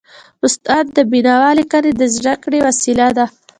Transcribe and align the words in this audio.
استاد 0.45 0.85
د 0.95 0.97
بينوا 1.11 1.49
ليکني 1.57 1.91
د 1.99 2.03
زده 2.15 2.33
کړي 2.43 2.59
وسیله 2.67 3.07
ده. 3.17 3.25